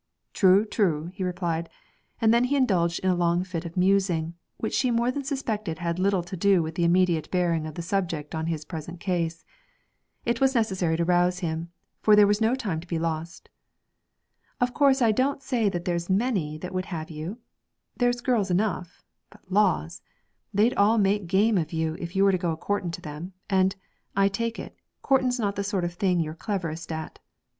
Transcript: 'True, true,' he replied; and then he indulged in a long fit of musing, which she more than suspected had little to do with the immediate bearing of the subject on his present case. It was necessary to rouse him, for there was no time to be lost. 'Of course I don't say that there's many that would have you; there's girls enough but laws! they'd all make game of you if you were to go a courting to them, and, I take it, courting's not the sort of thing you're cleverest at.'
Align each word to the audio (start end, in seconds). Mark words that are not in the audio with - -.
'True, 0.33 0.65
true,' 0.65 1.11
he 1.13 1.23
replied; 1.23 1.69
and 2.19 2.33
then 2.33 2.45
he 2.45 2.55
indulged 2.55 2.97
in 3.01 3.09
a 3.11 3.15
long 3.15 3.43
fit 3.43 3.65
of 3.65 3.77
musing, 3.77 4.33
which 4.57 4.73
she 4.73 4.89
more 4.89 5.11
than 5.11 5.23
suspected 5.23 5.77
had 5.77 5.99
little 5.99 6.23
to 6.23 6.35
do 6.35 6.63
with 6.63 6.73
the 6.73 6.83
immediate 6.83 7.29
bearing 7.29 7.67
of 7.67 7.75
the 7.75 7.83
subject 7.83 8.33
on 8.33 8.47
his 8.47 8.65
present 8.65 8.99
case. 8.99 9.45
It 10.25 10.41
was 10.41 10.55
necessary 10.55 10.97
to 10.97 11.05
rouse 11.05 11.41
him, 11.41 11.69
for 12.01 12.15
there 12.15 12.25
was 12.25 12.41
no 12.41 12.55
time 12.55 12.79
to 12.79 12.87
be 12.87 12.97
lost. 12.97 13.47
'Of 14.59 14.73
course 14.73 15.03
I 15.03 15.11
don't 15.11 15.43
say 15.43 15.69
that 15.69 15.85
there's 15.85 16.09
many 16.09 16.57
that 16.57 16.73
would 16.73 16.85
have 16.85 17.11
you; 17.11 17.37
there's 17.95 18.21
girls 18.21 18.49
enough 18.49 19.03
but 19.29 19.51
laws! 19.51 20.01
they'd 20.51 20.73
all 20.73 20.97
make 20.97 21.27
game 21.27 21.59
of 21.59 21.71
you 21.73 21.95
if 21.99 22.15
you 22.15 22.23
were 22.23 22.31
to 22.31 22.39
go 22.39 22.49
a 22.49 22.57
courting 22.57 22.89
to 22.89 23.01
them, 23.01 23.33
and, 23.51 23.75
I 24.15 24.29
take 24.29 24.57
it, 24.57 24.75
courting's 25.03 25.39
not 25.39 25.55
the 25.55 25.63
sort 25.63 25.83
of 25.85 25.93
thing 25.93 26.19
you're 26.19 26.33
cleverest 26.33 26.91
at.' 26.91 27.19